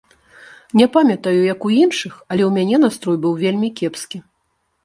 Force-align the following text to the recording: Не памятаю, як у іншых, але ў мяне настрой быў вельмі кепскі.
Не 0.79 0.85
памятаю, 0.95 1.43
як 1.53 1.67
у 1.69 1.71
іншых, 1.83 2.13
але 2.31 2.43
ў 2.47 2.49
мяне 2.57 2.77
настрой 2.87 3.17
быў 3.27 3.33
вельмі 3.45 3.69
кепскі. 3.83 4.17